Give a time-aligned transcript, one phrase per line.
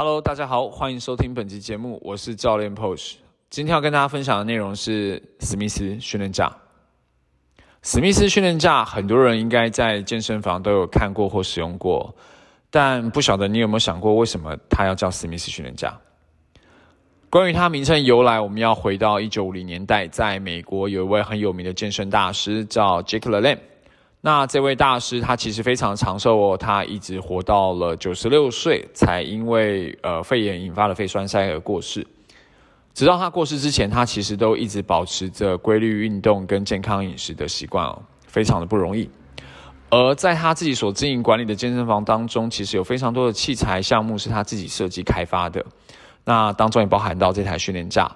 [0.00, 3.14] Hello，大家好，欢迎收听本期节目，我是教练 Posh。
[3.50, 6.56] 今天要跟大家分享的内容是史密斯训练架。
[7.82, 12.14] 史密斯训练架，很多人应该在健身房都有看过或使用过，
[12.70, 15.98] 但不晓得你有没有想过，为什么它要叫史密斯训练架？
[17.28, 23.58] 关于它名称由来，我们要回到一九五零年代，在美国有一位很有名的健身大师叫 Jack LaLanne。
[24.20, 32.06] 那这位大师他其实非常长寿哦，他一直活到了九十六岁，才因为呃肺炎引发了肺栓塞而过世。
[32.94, 39.08] 直到他过世之前，他其实都一直保持着规律运动跟健康饮食的习惯哦，非常的不容易。
[39.88, 45.64] 而在他自己所经营管理的健身房当中，其实有非常多的器材项目是他自己设计开发的，
[46.24, 48.10] 那当中也包含到这台训练架。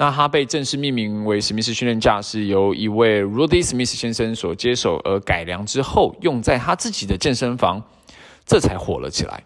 [0.00, 7.82] 那它被正式命名为史密斯训练架，是由一位 Rudy Smith 先生所接手而改良之后，用在他自己的健身房，
[8.46, 9.42] 这才火了起来。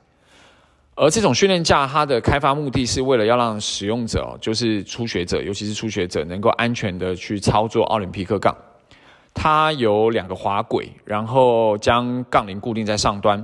[0.95, 8.55] 而这种训练架，它的开发目的是为了要让使用者，就是初学者，尤其是初学者，能够安全的去操作奥林匹克杠。
[9.33, 13.43] 它有两个滑轨，然后将杠铃固定在上端，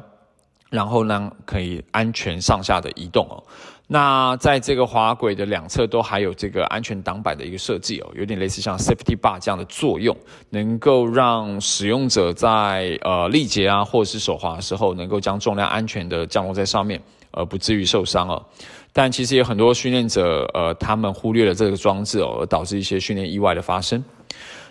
[0.71, 3.43] 然后呢可以安全上下的移动哦。
[3.91, 10.15] 那在这个滑轨的两侧都还有这个安全挡板的一个设计哦，有点类似像 safety bar 这样的作用，
[10.51, 18.45] 能够让使用者在呃力竭啊或者是手滑的时候，能够将重量安全的降落在上面，而不至于受伤哦。
[18.93, 24.05] 但其实有很多训练者呃，他们忽略了这个装置哦，而导致一些训练意外的发生。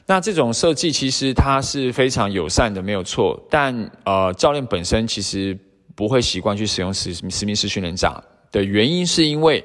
[0.06, 3.40] 那这种设计其实它是非常友善的，没有错。
[3.50, 5.58] 但呃，教练本身其实
[5.98, 8.24] 不会习惯去使用史史密斯训练架。
[8.52, 9.62] 的原因是因为，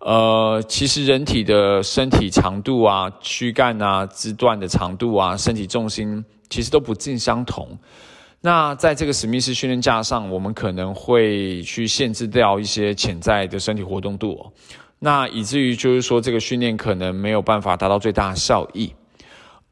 [0.00, 7.66] 呃，其实人体的身体长度啊、躯干啊、肢段的长度啊、身体重心其实都不尽相同。
[8.40, 14.36] 那在这个史密斯训练架上，我们可能会去限制掉一些潜在的身体活动度，
[14.98, 18.92] 那以至于就是说，这个训练可能没有办法达到最大效益。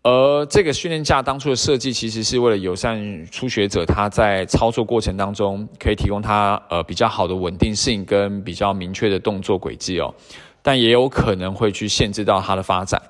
[0.08, 10.14] 而这个训练架当初的设计，其实是为了友善初学者，他在操作过程当中可以提供他呃比较好的稳定性跟比较明确的动作轨迹哦，
[10.62, 13.02] 但也有可能会去限制到他的发展。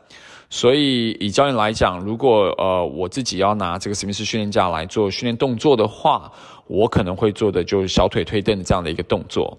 [0.48, 6.32] 所以以教练来讲，如果呃我自己要拿这个史密斯训练架来做训练动作的话，
[6.66, 9.58] 我可能会做的就是小腿推蹬这样的一个动作。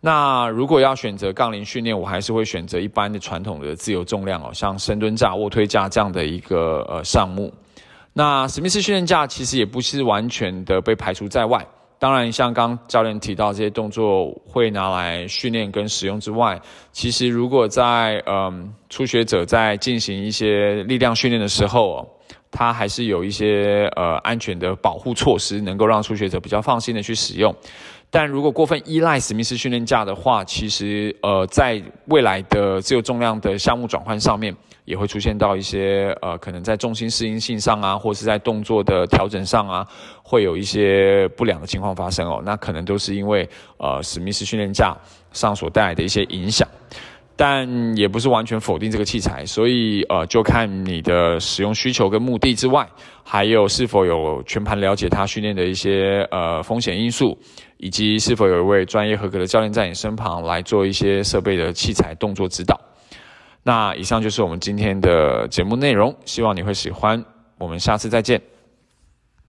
[0.00, 7.52] 那如果要选择杠铃训练，我还是会选择一般的传统的自由重量哦，像深蹲架、卧推架这样的一个呃项目。
[8.12, 11.66] 那史密斯训练架其实也不是完全的被排除在外。
[11.98, 16.60] 当然，像刚教练提到这些动作会拿来训练跟使用之外，
[16.92, 22.08] 其实如果在嗯初学者在进行一些力量训练的时候哦，
[22.50, 27.54] 它还是有一些呃安全的保护措施，能够让初学者比较放心的去使用。
[28.08, 39.86] 但如果过分依赖史密斯训练架的话，其实呃，在未来的自由重量的项目转换上面，也会出现到一些呃，可能在重心适应性上啊，或是在动作的调整上啊，
[40.22, 42.40] 会有一些不良的情况发生哦。
[42.44, 43.46] 那可能都是因为
[43.76, 44.96] 呃史密斯训练架
[45.32, 46.66] 上所带来的一些影响。
[47.36, 52.88] 但也不是完全否定这个器材，所以呃，就看你的使用需求跟目的之外，
[53.22, 57.36] 还有是否有全盘了解它训练的一些呃风险因素，
[57.76, 62.80] 以及是否有一位专业合格的教练在你身旁来做一些设备的器材动作指导。
[63.62, 67.22] 那以上就是我们今天的节目内容，希望你会喜欢。
[67.58, 68.55] 我们下次再见。